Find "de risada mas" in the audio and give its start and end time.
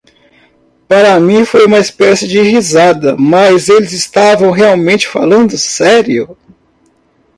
2.27-3.69